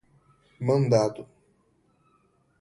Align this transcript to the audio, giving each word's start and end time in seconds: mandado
mandado 0.61 1.27